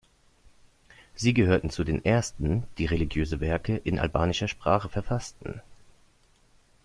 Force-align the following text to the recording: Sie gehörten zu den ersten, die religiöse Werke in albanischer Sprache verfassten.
Sie 1.13 1.35
gehörten 1.35 1.69
zu 1.69 1.83
den 1.83 2.03
ersten, 2.03 2.63
die 2.79 2.87
religiöse 2.87 3.39
Werke 3.39 3.77
in 3.77 3.99
albanischer 3.99 4.47
Sprache 4.47 4.89
verfassten. 4.89 5.61